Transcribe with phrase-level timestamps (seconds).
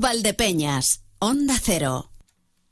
[0.00, 2.09] Valdepeñas, Onda Cero.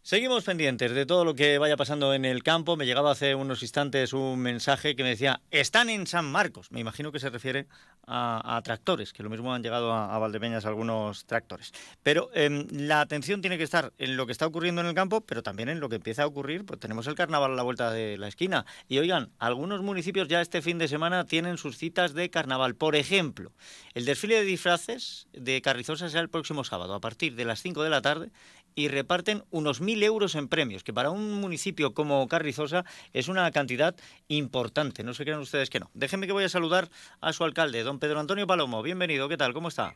[0.09, 2.79] Seguimos pendientes de todo lo que vaya pasando en el campo.
[2.79, 6.73] Me llegaba hace unos instantes un mensaje que me decía, están en San Marcos.
[6.73, 7.67] Me imagino que se refiere
[8.07, 11.75] a, tractores, que lo mismo han llegado a, Valdepeñas algunos tractores.
[12.03, 15.21] Pero em, la atención tiene que estar en lo que está ocurriendo en el campo,
[15.21, 16.65] pero también en lo que empieza a ocurrir.
[16.65, 18.65] Pues tenemos el carnaval a la vuelta de la esquina.
[18.89, 22.77] Y oigan, algunos municipios ya este fin de semana tienen sus citas de carnaval.
[22.77, 23.53] Por ejemplo,
[23.93, 27.83] el desfile de disfraces de Carrizosa será el próximo sábado, a partir de las 5
[27.83, 28.31] de la tarde,
[28.79, 33.51] y reparten unos mil euros en premios, que para un municipio como Carrizosa es una
[33.51, 33.97] cantidad
[34.29, 35.03] importante.
[35.03, 35.91] No se crean ustedes que no.
[35.95, 36.85] Déjenme que voy a saludar
[37.21, 38.81] a su alcalde, don Pedro Antonio Palomo.
[38.85, 39.53] Bienvenido, ¿qué tal?
[39.53, 39.95] ¿Cómo está?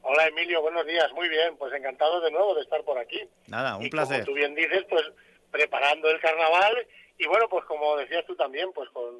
[0.00, 1.12] Hola Emilio, buenos días.
[1.12, 3.20] Muy bien, pues encantado de nuevo de estar por aquí.
[3.48, 4.24] Nada, un y placer.
[4.24, 5.04] Como tú bien dices, pues
[5.50, 6.86] preparando el carnaval
[7.18, 9.14] y bueno, pues como decías tú también, pues con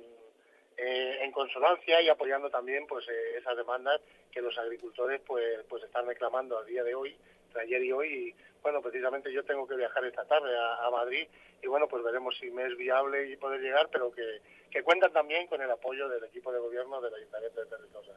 [0.78, 4.00] eh, en consonancia y apoyando también pues eh, esas demandas
[4.32, 7.14] que los agricultores pues pues están reclamando a día de hoy,
[7.60, 10.50] ayer y hoy bueno, precisamente yo tengo que viajar esta tarde
[10.82, 11.26] a, Madrid
[11.62, 15.12] y bueno, pues veremos si me es viable y poder llegar, pero que, que cuentan
[15.12, 18.12] también con el apoyo del equipo de gobierno del Ayuntamiento de Territosa.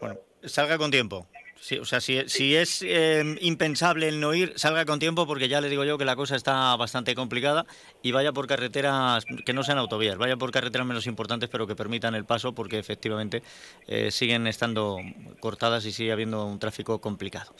[0.00, 1.28] Bueno, salga con tiempo.
[1.60, 5.48] Sí, o sea, si, si es em, impensable el no ir, salga con tiempo porque
[5.48, 7.64] ya le digo yo que la cosa está bastante complicada
[8.02, 11.76] y vaya por carreteras que no sean autovías, vaya por carreteras menos importantes pero que
[11.76, 13.42] permitan el paso porque efectivamente
[13.86, 14.98] eh, siguen estando
[15.40, 17.54] cortadas y sigue habiendo un tráfico complicado.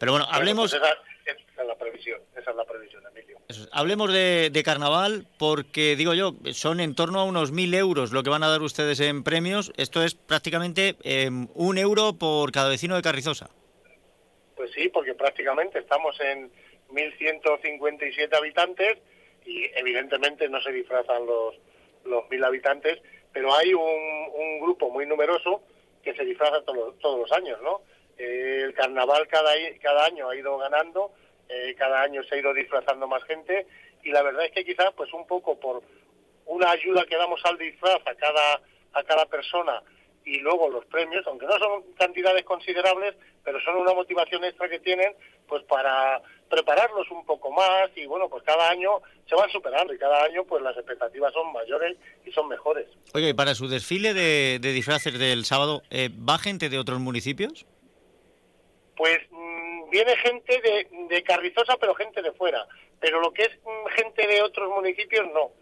[0.00, 0.72] Pero bueno, hablemos...
[0.72, 3.38] Pues esa, es la previsión, esa es la previsión, Emilio.
[3.70, 8.30] hablemos de, carnaval porque, digo yo, son en torno a unos mil euros lo que
[8.30, 9.72] van a dar ustedes en premios.
[9.76, 13.50] Esto es prácticamente em, un euro por cada vecino de Carrizosa.
[14.56, 16.50] Pues sí, porque prácticamente estamos en
[16.88, 18.98] 1.157 habitantes
[19.44, 21.56] y evidentemente no se disfrazan los
[22.04, 22.98] los mil habitantes,
[23.32, 25.62] pero hay un, un grupo muy numeroso
[26.02, 27.82] que se disfraza todos, todos los años, ¿no?
[28.20, 31.12] El carnaval cada, cada año ha ido ganando,
[31.48, 33.66] eh, cada año se ha ido disfrazando más gente
[34.02, 35.82] y la verdad es que quizás pues un poco por
[36.46, 38.60] una ayuda que damos al disfraz a cada,
[38.92, 39.82] a cada persona
[40.24, 44.80] y luego los premios, aunque no son cantidades considerables, pero son una motivación extra que
[44.80, 45.14] tienen
[45.48, 49.98] pues para prepararlos un poco más y bueno, pues cada año se van superando y
[49.98, 51.96] cada año pues las expectativas son mayores
[52.26, 52.86] y son mejores.
[53.14, 57.66] Oye, ¿y para su desfile de, disfraces del sábado, eh, ¿va gente de otros municipios?
[59.00, 62.66] Pues mm, viene gente de, de, Carrizosa, pero gente de fuera.
[63.00, 65.52] Pero lo que es mm, gente de otros municipios, no.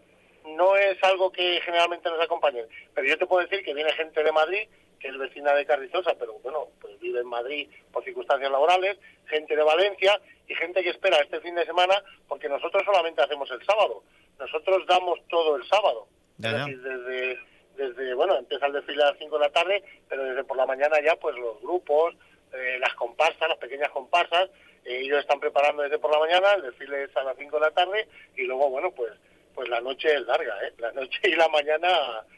[0.57, 2.65] No es algo que generalmente nos acompañe.
[2.93, 4.67] Pero yo te puedo decir que viene gente de Madrid,
[4.99, 8.97] que es vecina de Carrizosa, pero bueno, pues vive en Madrid por circunstancias laborales,
[9.27, 13.49] gente de Valencia y gente que espera este fin de semana, porque nosotros solamente hacemos
[13.51, 14.03] el sábado.
[14.37, 16.09] Nosotros damos todo el sábado.
[16.43, 17.39] Es decir, desde,
[17.77, 20.65] desde, bueno, empieza el desfile a las 5 de la tarde, pero desde por la
[20.65, 22.15] mañana ya, pues los grupos,
[22.53, 24.49] eh, las comparsas, las pequeñas comparsas,
[24.85, 27.61] eh, ellos están preparando desde por la mañana, el desfile es a las 5 de
[27.61, 29.13] la tarde y luego, bueno, pues
[29.59, 30.73] pues la noche es larga, ¿eh?
[30.77, 31.89] La noche y la mañana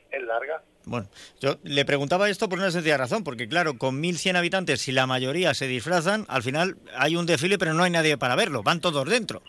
[0.09, 0.63] es larga.
[0.85, 1.07] Bueno,
[1.39, 5.05] yo le preguntaba esto por una sencilla razón, porque claro, con 1.100 habitantes, si la
[5.05, 8.81] mayoría se disfrazan, al final hay un desfile, pero no hay nadie para verlo, van
[8.81, 9.43] todos dentro.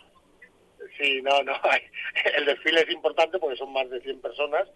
[0.98, 1.80] Sí, no, no, hay.
[2.36, 4.68] el desfile es importante porque son más de 100 personas,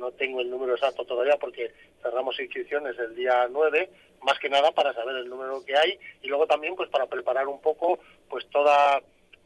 [0.00, 1.72] no tengo el número exacto todavía porque
[2.02, 3.90] cerramos inscripciones el día 9,
[4.22, 7.46] más que nada para saber el número que hay y luego también pues para preparar
[7.46, 9.00] un poco pues toda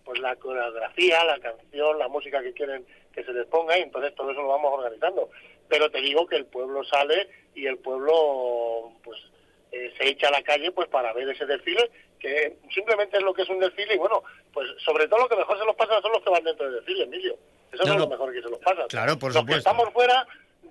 [0.05, 4.15] pues la coreografía, la canción, la música que quieren que se les ponga y entonces
[4.15, 5.31] todo eso lo vamos organizando.
[5.69, 9.19] Pero te digo que el pueblo sale y el pueblo pues
[9.73, 11.91] eh, se echa a la calle pues para ver ese desfile
[12.21, 14.23] que simplemente es lo que es un desfile y bueno,
[14.53, 16.77] pues sobre todo lo que mejor se los pasa son los que van dentro del
[16.77, 17.37] desfile, Emilio.
[17.73, 18.87] Eso es lo mejor que se los pasa.
[18.89, 20.27] Claro, por los que estamos fuera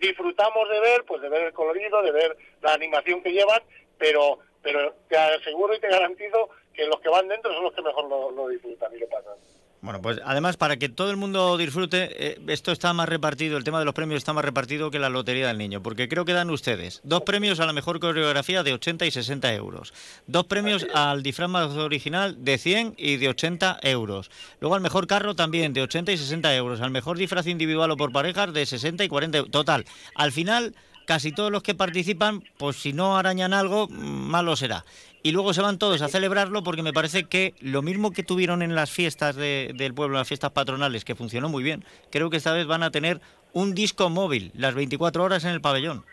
[0.07, 3.61] disfrutamos de ver, pues de ver el colorido, de ver la animación que llevan,
[3.97, 7.81] pero, pero te aseguro y te garantizo que los que van dentro son los que
[7.81, 9.35] mejor lo, lo disfrutan y lo pasan.
[9.83, 13.65] Bueno, pues además para que todo el mundo disfrute, eh, esto está más repartido, el
[13.65, 16.31] tema de los premios está más repartido que la Lotería del Niño, porque creo que
[16.31, 19.93] dan ustedes dos premios a la mejor coreografía de 80 y 60 euros,
[20.25, 24.31] dos premios al disfraz más original de 100 y de 80 euros,
[24.61, 27.97] luego al mejor carro también de 80 y 60 euros, al mejor disfraz individual o
[27.97, 29.51] por parejas de 60 y 40 euros.
[29.51, 29.83] Total,
[30.15, 30.75] al final
[31.05, 34.85] casi todos los que participan, pues si no arañan algo, malo será
[35.23, 38.61] y luego se van todos a celebrarlo porque me parece que lo mismo que tuvieron
[38.61, 42.51] en las fiestas del pueblo, las fiestas patronales, que funcionó muy bien, creo que esta
[42.53, 43.21] vez van a tener
[43.53, 46.05] un disco móvil las 24 horas en el pabellón.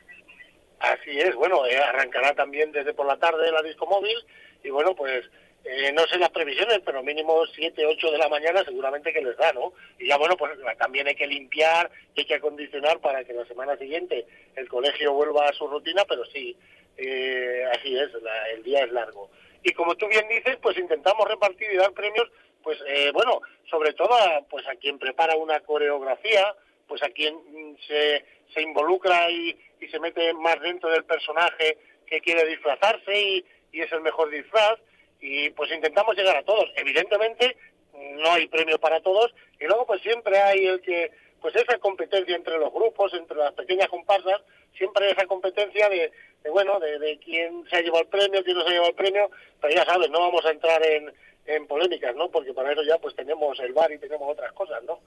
[0.79, 4.17] Así es, bueno, eh, arrancará también desde por la tarde la disco móvil
[4.63, 5.25] y bueno, pues
[5.65, 9.37] eh, no sé las previsiones, pero mínimo 7, 8 de la mañana seguramente que les
[9.37, 9.75] da, ¿no?
[9.99, 13.77] Y ya bueno, pues también hay que limpiar, hay que acondicionar para que la semana
[13.77, 14.25] siguiente
[14.57, 16.57] el colegio vuelva a su rutina, pero sí,
[17.01, 18.11] eh, así es,
[18.55, 19.31] el día es largo.
[19.63, 22.31] y como tú bien dices, pues intentamos repartir y dar premios,
[22.63, 26.55] pues eh, bueno, sobre todo a, pues a quien prepara una coreografía,
[26.87, 32.21] pues a quien mm, se, involucra y, y se mete más dentro del personaje que
[32.21, 34.79] quiere disfrazarse y, y es el mejor disfraz
[35.21, 36.71] y pues intentamos llegar a todos.
[36.77, 37.57] Evidentemente
[37.95, 41.11] no hay premio para todos y luego pues siempre hay el que
[41.41, 44.43] pues esa competencia entre los grupos, entre las pequeñas comparsas,
[44.77, 46.13] siempre hay esa competencia de,
[46.49, 48.97] bueno, de, de, quién se ha llevado el premio, quién no se ha llevado el
[48.97, 51.13] premio, pero ya sabes, no vamos a entrar en,
[51.47, 52.31] en polémicas, ¿no?
[52.31, 55.01] Porque para eso ya pues tenemos el bar y tenemos otras cosas, ¿no?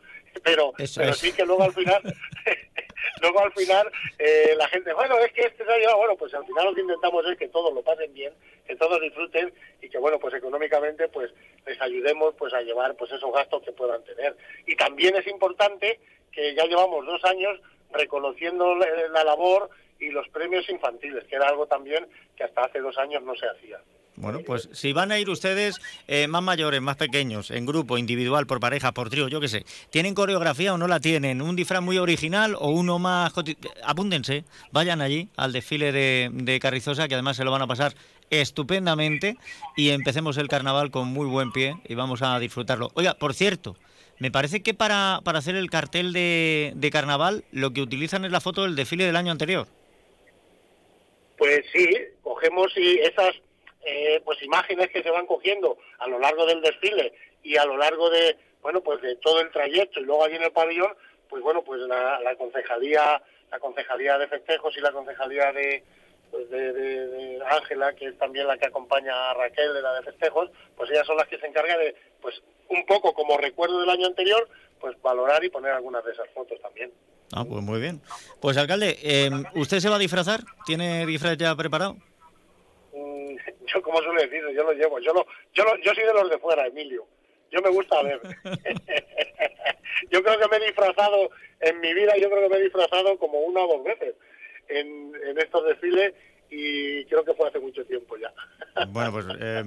[0.43, 2.01] Pero, pero sí que luego al final,
[3.21, 3.89] luego al final
[4.19, 6.75] eh, la gente, bueno, es que este se ha llevado, bueno, pues al final lo
[6.75, 8.33] que intentamos es que todos lo pasen bien,
[8.67, 11.31] que todos disfruten y que bueno, pues económicamente pues
[11.65, 14.35] les ayudemos pues a llevar pues esos gastos que puedan tener.
[14.65, 15.99] Y también es importante
[16.31, 17.59] que ya llevamos dos años
[17.93, 19.69] reconociendo la labor
[19.99, 23.47] y los premios infantiles, que era algo también que hasta hace dos años no se
[23.47, 23.79] hacía.
[24.15, 28.45] Bueno, pues si van a ir ustedes eh, más mayores, más pequeños, en grupo, individual,
[28.45, 31.41] por pareja, por trío, yo qué sé, ¿tienen coreografía o no la tienen?
[31.41, 33.33] ¿Un disfraz muy original o uno más...
[33.83, 37.95] Apúntense, vayan allí al desfile de, de Carrizosa, que además se lo van a pasar
[38.29, 39.37] estupendamente
[39.75, 42.91] y empecemos el carnaval con muy buen pie y vamos a disfrutarlo.
[42.93, 43.75] Oiga, por cierto,
[44.23, 48.31] me parece que para, para hacer el cartel de, de carnaval lo que utilizan es
[48.31, 49.67] la foto del desfile del año anterior.
[51.37, 51.89] Pues sí,
[52.21, 53.33] cogemos y esas
[53.85, 57.11] eh, pues imágenes que se van cogiendo a lo largo del desfile
[57.43, 60.43] y a lo largo de bueno pues de todo el trayecto y luego allí en
[60.43, 60.95] el pabellón
[61.27, 63.21] pues bueno pues la, la concejalía
[63.51, 65.83] la concejalía de festejos y la concejalía de
[66.33, 70.49] pues de Ángela que es también la que acompaña a Raquel de la de festejos
[70.75, 74.07] pues ellas son las que se encargan de pues un poco como recuerdo del año
[74.07, 74.49] anterior
[74.79, 76.91] pues valorar y poner algunas de esas fotos también
[77.35, 77.99] Ah, pues muy bien.
[78.39, 80.41] Pues alcalde, eh, ¿usted se va a disfrazar?
[80.67, 81.95] ¿Tiene disfraz ya preparado?
[82.93, 84.99] Mm, yo como suele decir, yo lo llevo.
[84.99, 87.07] Yo, lo, yo, lo, yo soy de los de fuera, Emilio.
[87.49, 88.21] Yo me gusta ver.
[90.11, 93.17] yo creo que me he disfrazado en mi vida, yo creo que me he disfrazado
[93.17, 94.13] como una o dos veces
[94.67, 96.13] en, en estos desfiles
[96.55, 98.31] y creo que fue hace mucho tiempo ya.
[98.87, 99.63] Bueno, pues eh,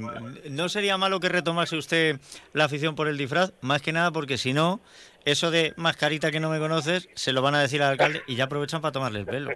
[0.50, 2.16] no sería malo que retomase usted
[2.52, 4.80] la afición por el disfraz, más que nada porque si no,
[5.24, 8.36] eso de mascarita que no me conoces, se lo van a decir al alcalde y
[8.36, 9.50] ya aprovechan para tomarle el pelo.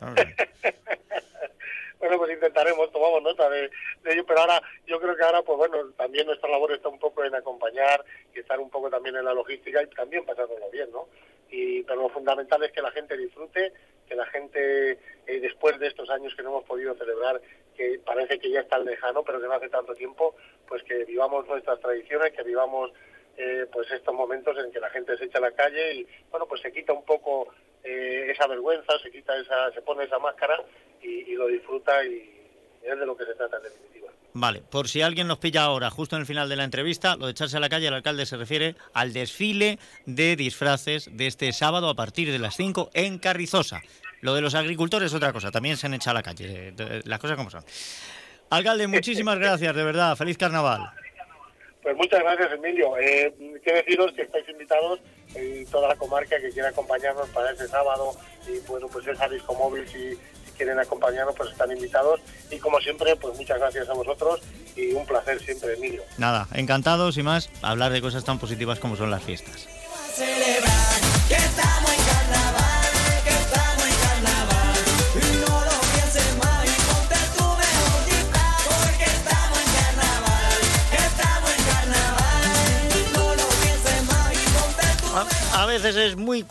[2.00, 3.70] bueno, pues intentaremos, tomamos nota de,
[4.02, 6.98] de, ello, pero ahora yo creo que ahora, pues bueno, también nuestra labor está un
[6.98, 8.04] poco en acompañar
[8.34, 11.06] y estar un poco también en la logística y también pasándolo bien, ¿no?
[11.50, 13.72] Y, pero lo fundamental es que la gente disfrute,
[14.10, 17.40] que la gente, eh, después de estos años que no hemos podido celebrar,
[17.76, 20.34] que parece que ya está lejano, pero que no hace tanto tiempo,
[20.66, 22.90] pues que vivamos nuestras tradiciones, que vivamos
[23.36, 26.46] eh, pues estos momentos en que la gente se echa a la calle y bueno
[26.46, 27.46] pues se quita un poco
[27.84, 30.60] eh, esa vergüenza, se quita esa, se pone esa máscara
[31.00, 32.36] y, y lo disfruta y,
[32.82, 34.09] es de lo que se trata en definitiva.
[34.32, 37.26] Vale, por si alguien nos pilla ahora, justo en el final de la entrevista, lo
[37.26, 41.52] de echarse a la calle, el alcalde se refiere al desfile de disfraces de este
[41.52, 43.82] sábado a partir de las 5 en Carrizosa.
[44.20, 46.72] Lo de los agricultores es otra cosa, también se han echado a la calle,
[47.04, 47.64] las cosas como son.
[48.50, 50.92] Alcalde, muchísimas gracias, de verdad, feliz carnaval.
[51.82, 52.96] Pues muchas gracias, Emilio.
[52.98, 53.32] Eh,
[53.64, 55.00] quiero deciros que estáis invitados
[55.34, 58.12] y toda la comarca que quiera acompañarnos para ese sábado
[58.46, 60.18] y bueno, pues disco móvil si,
[60.60, 62.20] quieren acompañarnos pues están invitados
[62.50, 64.42] y como siempre pues muchas gracias a vosotros
[64.76, 66.02] y un placer siempre, Emilio.
[66.18, 69.66] Nada, encantados y más hablar de cosas tan positivas como son las fiestas.
[85.54, 86.42] A veces es muy